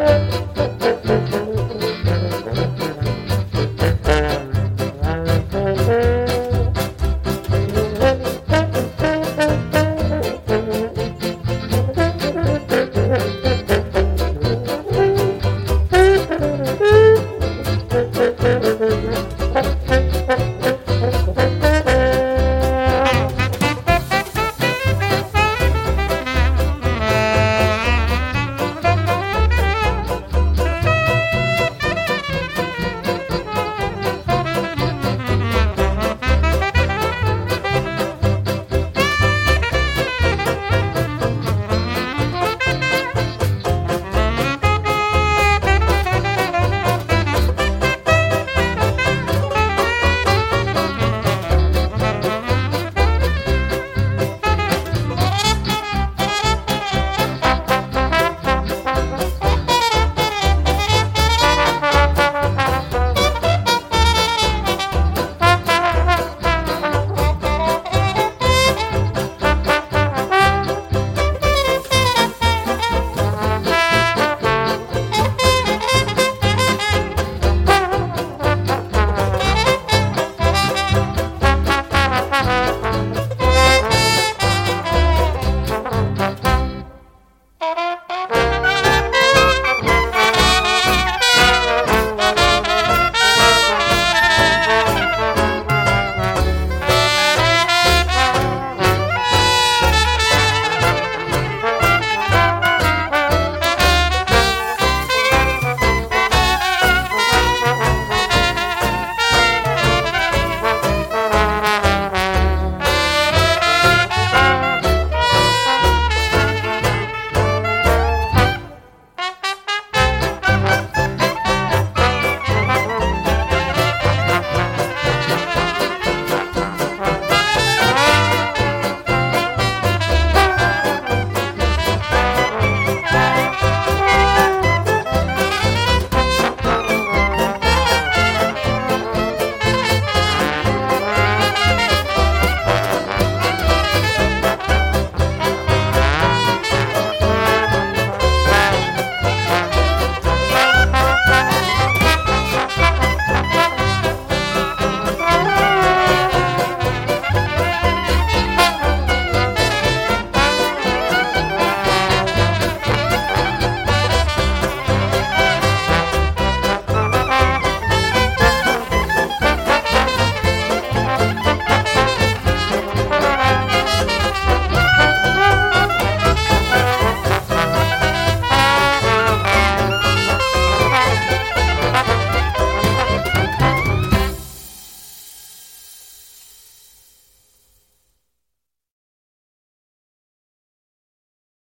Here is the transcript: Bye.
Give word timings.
Bye. 0.00 0.49